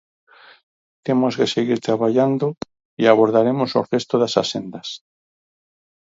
Temos 1.05 1.33
que 1.37 1.51
seguir 1.55 1.79
traballando 1.87 2.45
e 3.01 3.03
abordaremos 3.07 3.69
o 3.79 3.81
resto 3.93 4.15
das 4.21 4.33
axendas. 4.41 4.87